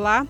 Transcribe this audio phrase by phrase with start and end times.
[0.00, 0.26] Olá,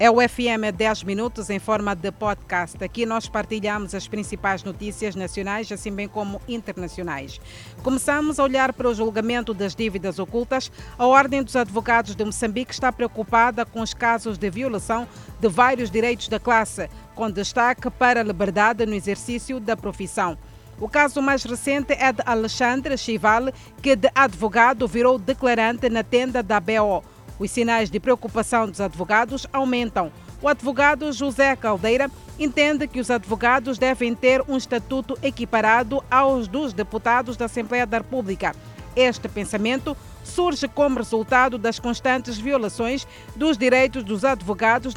[0.00, 2.82] é o FM 10 Minutos em forma de podcast.
[2.82, 7.40] Aqui nós partilhamos as principais notícias nacionais, assim bem como internacionais.
[7.84, 10.72] Começamos a olhar para o julgamento das dívidas ocultas.
[10.98, 15.06] A Ordem dos Advogados de Moçambique está preocupada com os casos de violação
[15.40, 20.36] de vários direitos da classe, com destaque para a liberdade no exercício da profissão.
[20.80, 26.42] O caso mais recente é de Alexandre Chival, que de advogado virou declarante na tenda
[26.42, 27.04] da BO.
[27.42, 30.12] Os sinais de preocupação dos advogados aumentam.
[30.40, 36.72] O advogado José Caldeira entende que os advogados devem ter um estatuto equiparado aos dos
[36.72, 38.54] deputados da Assembleia da República.
[38.94, 44.94] Este pensamento surge como resultado das constantes violações dos direitos dos advogados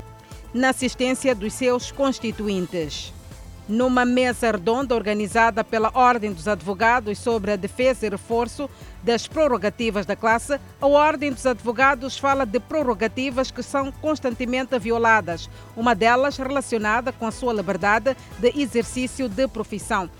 [0.54, 3.12] na assistência dos seus constituintes.
[3.68, 8.70] Numa mesa redonda organizada pela Ordem dos Advogados sobre a defesa e reforço
[9.02, 15.50] das prerrogativas da classe, a Ordem dos Advogados fala de prerrogativas que são constantemente violadas,
[15.76, 20.12] uma delas relacionada com a sua liberdade de exercício de profissão.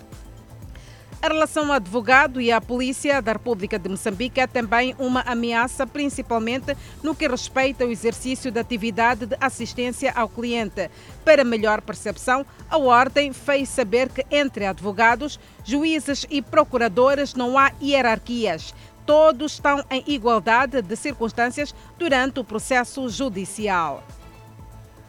[1.26, 5.84] A relação ao advogado e à polícia da República de Moçambique é também uma ameaça,
[5.84, 10.88] principalmente no que respeita ao exercício da atividade de assistência ao cliente.
[11.24, 17.72] Para melhor percepção, a Ordem fez saber que entre advogados, juízes e procuradores não há
[17.82, 18.72] hierarquias.
[19.04, 24.04] Todos estão em igualdade de circunstâncias durante o processo judicial.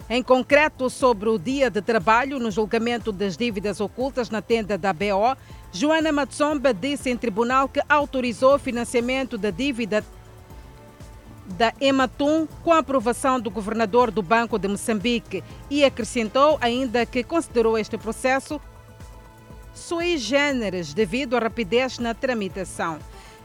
[0.10, 4.94] Em concreto, sobre o dia de trabalho no julgamento das dívidas ocultas na tenda da
[4.94, 5.36] BO,
[5.70, 10.06] Joana Matsomba disse em tribunal que autorizou o financiamento da dívida
[11.46, 17.22] da Ematum com a aprovação do governador do Banco de Moçambique e acrescentou ainda que
[17.22, 18.62] considerou este processo
[19.74, 22.98] sui generis devido à rapidez na tramitação.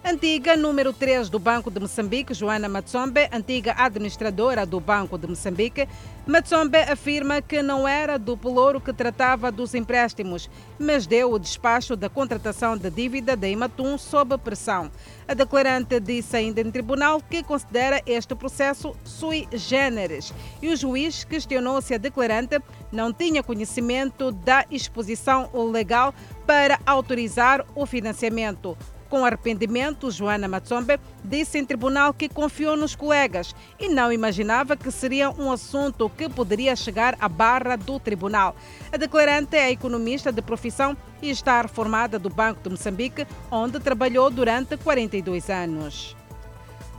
[0.04, 5.88] Antiga número 3 do Banco de Moçambique, Joana Matsombe, antiga administradora do Banco de Moçambique,
[6.26, 11.94] Matsombe afirma que não era do Pelouro que tratava dos empréstimos, mas deu o despacho
[11.94, 14.90] da contratação da dívida da Imatum sob pressão.
[15.28, 21.22] A declarante disse ainda em tribunal que considera este processo sui generis e o juiz
[21.22, 22.60] questionou se a declarante
[22.90, 26.12] não tinha conhecimento da exposição legal
[26.44, 28.76] para autorizar o financiamento.
[29.12, 34.90] Com arrependimento, Joana Matsombe disse em tribunal que confiou nos colegas e não imaginava que
[34.90, 38.56] seria um assunto que poderia chegar à barra do tribunal.
[38.90, 44.30] A declarante é economista de profissão e está reformada do Banco de Moçambique, onde trabalhou
[44.30, 46.16] durante 42 anos.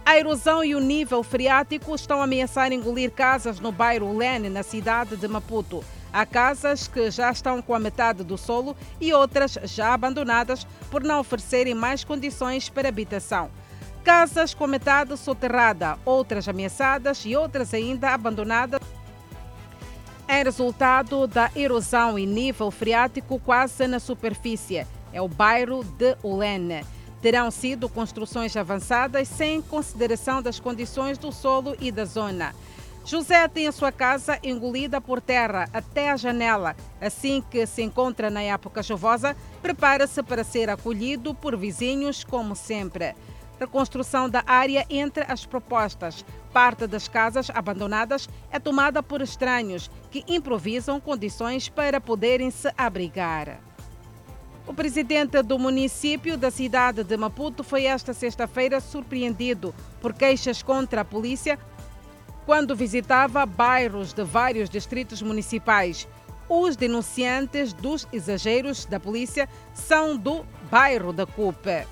[0.06, 4.62] A erosão e o nível freático estão a ameaçar engolir casas no bairro Lene, na
[4.62, 5.84] cidade de Maputo.
[6.13, 11.03] Há casas que já estão com a metade do solo e outras já abandonadas por
[11.03, 13.50] não oferecerem mais condições para habitação.
[14.03, 18.79] Casas com metade soterrada, outras ameaçadas e outras ainda abandonadas
[20.28, 24.85] é resultado da erosão e nível freático quase na superfície.
[25.12, 26.85] É o bairro de Ulene.
[27.22, 32.53] Terão sido construções avançadas sem consideração das condições do solo e da zona.
[33.06, 36.75] José tem a sua casa engolida por terra até a janela.
[37.02, 43.14] Assim que se encontra na época chuvosa, prepara-se para ser acolhido por vizinhos, como sempre.
[43.59, 46.25] Reconstrução da área entre as propostas.
[46.53, 53.59] Parte das casas abandonadas é tomada por estranhos que improvisam condições para poderem se abrigar.
[54.66, 61.02] O presidente do município da cidade de Maputo foi esta sexta-feira surpreendido por queixas contra
[61.02, 61.59] a polícia
[62.45, 66.07] quando visitava bairros de vários distritos municipais.
[66.49, 71.87] Os denunciantes dos exageros da polícia são do bairro da Cupe.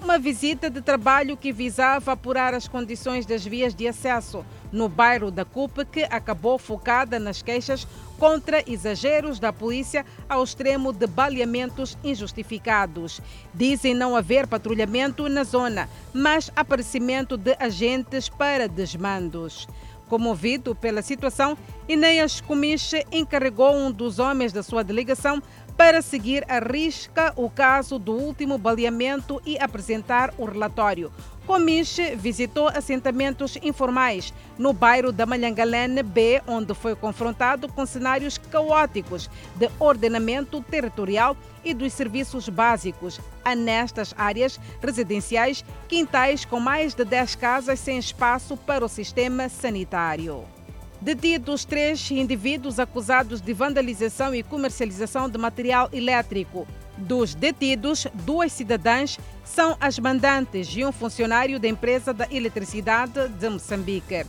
[0.00, 5.30] Uma visita de trabalho que visava apurar as condições das vias de acesso no bairro
[5.30, 7.86] da Cupe, que acabou focada nas queixas
[8.18, 13.20] contra exageros da polícia ao extremo de baleamentos injustificados.
[13.54, 19.66] Dizem não haver patrulhamento na zona, mas aparecimento de agentes para desmandos.
[20.08, 21.58] Comovido pela situação,
[21.88, 25.42] Inês Comiche encarregou um dos homens da sua delegação
[25.76, 31.12] para seguir a risca o caso do último baleamento e apresentar o relatório.
[31.46, 39.30] Comiche visitou assentamentos informais no bairro da Malhangalene B, onde foi confrontado com cenários caóticos
[39.54, 43.20] de ordenamento territorial e dos serviços básicos.
[43.44, 49.48] Há nestas áreas residenciais quintais com mais de 10 casas sem espaço para o sistema
[49.48, 50.55] sanitário.
[51.00, 56.66] Detidos três indivíduos acusados de vandalização e comercialização de material elétrico.
[56.96, 63.48] Dos detidos, duas cidadãs são as mandantes e um funcionário da empresa da eletricidade de
[63.50, 64.24] Moçambique.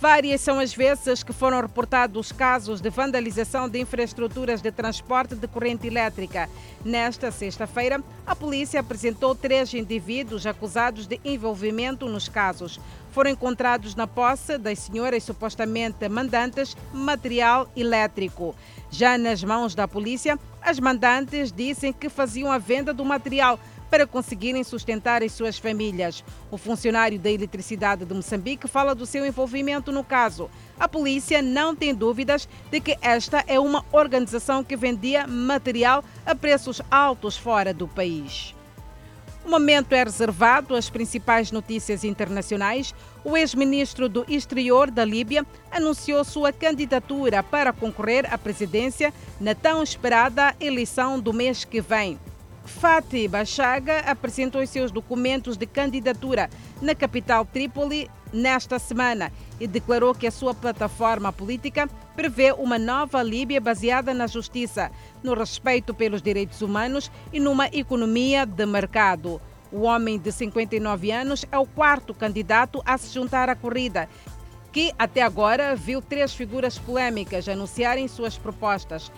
[0.00, 5.48] Várias são as vezes que foram reportados casos de vandalização de infraestruturas de transporte de
[5.48, 6.48] corrente elétrica.
[6.84, 12.78] Nesta sexta-feira, a polícia apresentou três indivíduos acusados de envolvimento nos casos.
[13.10, 18.54] Foram encontrados na posse das senhoras supostamente mandantes material elétrico.
[18.90, 23.58] Já nas mãos da polícia, as mandantes dizem que faziam a venda do material
[23.90, 26.22] para conseguirem sustentar as suas famílias.
[26.50, 30.50] O funcionário da Eletricidade de Moçambique fala do seu envolvimento no caso.
[30.78, 36.34] A polícia não tem dúvidas de que esta é uma organização que vendia material a
[36.34, 38.54] preços altos fora do país.
[39.48, 42.94] O momento é reservado às principais notícias internacionais.
[43.24, 49.10] O ex-ministro do Exterior da Líbia anunciou sua candidatura para concorrer à presidência
[49.40, 52.18] na tão esperada eleição do mês que vem.
[52.66, 56.50] Fatih Bachaga apresentou seus documentos de candidatura
[56.82, 61.88] na capital Trípoli nesta semana e declarou que a sua plataforma política
[62.18, 64.90] prevê uma nova Líbia baseada na justiça,
[65.22, 69.40] no respeito pelos direitos humanos e numa economia de mercado.
[69.70, 74.08] O homem de 59 anos é o quarto candidato a se juntar à corrida,
[74.72, 79.12] que até agora viu três figuras polêmicas anunciarem suas propostas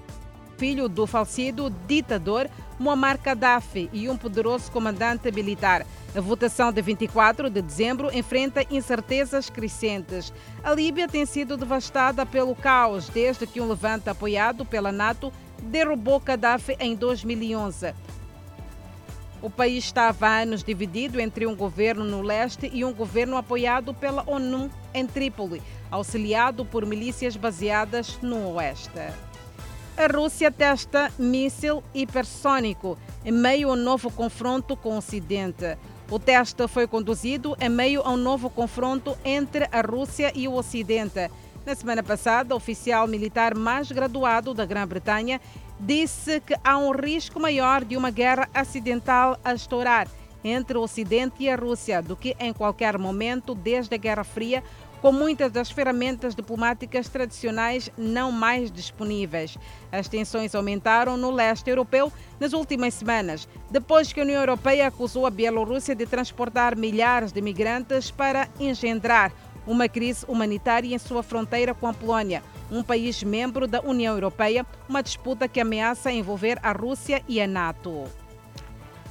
[0.61, 2.47] filho do falecido ditador
[2.79, 5.87] Muammar Gaddafi e um poderoso comandante militar.
[6.15, 10.31] A votação de 24 de dezembro enfrenta incertezas crescentes.
[10.63, 16.21] A Líbia tem sido devastada pelo caos desde que um levante apoiado pela NATO derrubou
[16.21, 17.95] Gaddafi em 2011.
[19.41, 23.95] O país estava há anos dividido entre um governo no leste e um governo apoiado
[23.95, 29.30] pela ONU em Trípoli, auxiliado por milícias baseadas no oeste
[30.01, 35.77] a Rússia testa míssil hipersônico em meio a um novo confronto com o Ocidente.
[36.11, 40.55] O teste foi conduzido em meio a um novo confronto entre a Rússia e o
[40.55, 41.31] Ocidente.
[41.67, 45.39] Na semana passada, o oficial militar mais graduado da Grã-Bretanha
[45.79, 50.09] disse que há um risco maior de uma guerra acidental a estourar
[50.43, 54.65] entre o Ocidente e a Rússia do que em qualquer momento desde a Guerra Fria,
[55.01, 59.57] com muitas das ferramentas diplomáticas tradicionais não mais disponíveis.
[59.91, 65.27] As tensões aumentaram no leste europeu nas últimas semanas, depois que a União Europeia acusou
[65.27, 69.33] a Bielorrússia de transportar milhares de migrantes para engendrar
[69.67, 74.67] uma crise humanitária em sua fronteira com a Polónia, um país membro da União Europeia,
[74.89, 78.05] uma disputa que ameaça envolver a Rússia e a NATO.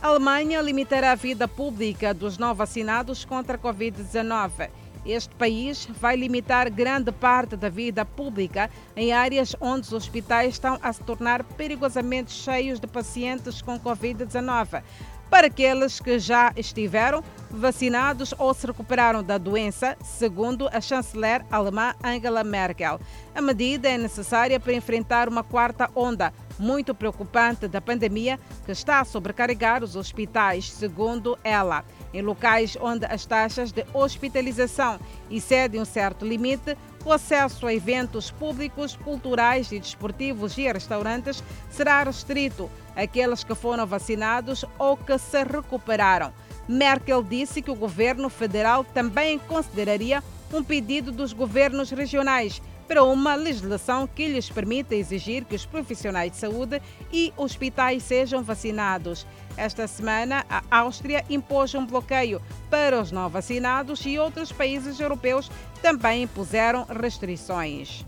[0.02, 4.70] A Alemanha limitará a vida pública dos não vacinados contra a Covid-19.
[5.06, 10.78] Este país vai limitar grande parte da vida pública em áreas onde os hospitais estão
[10.82, 14.84] a se tornar perigosamente cheios de pacientes com Covid-19.
[15.30, 21.94] Para aqueles que já estiveram vacinados ou se recuperaram da doença, segundo a chanceler alemã
[22.04, 23.00] Angela Merkel.
[23.36, 29.00] A medida é necessária para enfrentar uma quarta onda muito preocupante da pandemia que está
[29.00, 31.86] a sobrecarregar os hospitais, segundo ela.
[32.14, 36.76] Em locais onde as taxas de hospitalização excedem um certo limite,
[37.06, 43.86] o acesso a eventos públicos, culturais e desportivos e restaurantes será restrito àqueles que foram
[43.86, 46.34] vacinados ou que se recuperaram.
[46.68, 53.36] Merkel disse que o governo federal também consideraria um pedido dos governos regionais para uma
[53.36, 56.82] legislação que lhes permita exigir que os profissionais de saúde
[57.14, 59.28] e hospitais sejam vacinados.
[59.56, 65.52] Esta semana, a Áustria impôs um bloqueio para os não vacinados e outros países europeus
[65.84, 68.04] também impuseram restrições.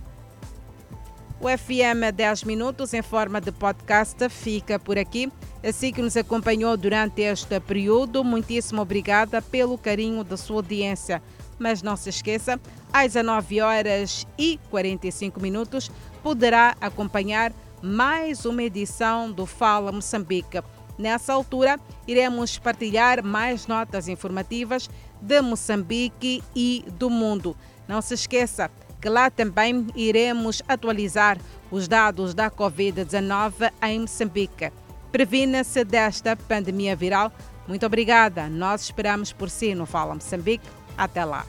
[1.40, 5.32] O FM 10 Minutos, em forma de podcast, fica por aqui.
[5.64, 11.22] Assim que nos acompanhou durante este período, muitíssimo obrigada pelo carinho da sua audiência.
[11.62, 12.60] Mas não se esqueça,
[12.91, 15.91] às 19 horas e 45 minutos,
[16.24, 17.53] poderá acompanhar
[17.84, 20.60] mais uma edição do Fala Moçambique.
[20.98, 24.89] Nessa altura, iremos partilhar mais notas informativas
[25.22, 27.56] de Moçambique e do mundo.
[27.88, 31.38] Não se esqueça que lá também iremos atualizar
[31.70, 34.72] os dados da Covid-19 em Moçambique.
[35.12, 37.32] Previna-se desta pandemia viral.
[37.68, 38.50] Muito obrigada.
[38.50, 40.68] Nós esperamos por si no Fala Moçambique.
[40.98, 41.46] Até lá.